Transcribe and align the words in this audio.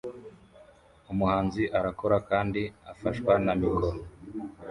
Umuhanzi 1.11 1.63
arakora 1.79 2.17
kandi 2.29 2.61
afashwa 2.91 3.33
na 3.45 3.53
mikoro 3.61 3.87